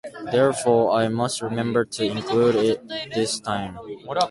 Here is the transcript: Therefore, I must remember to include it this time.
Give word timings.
Therefore, 0.31 0.93
I 0.93 1.09
must 1.09 1.43
remember 1.43 1.85
to 1.85 2.03
include 2.03 2.55
it 2.55 2.87
this 3.13 3.39
time. 3.39 3.77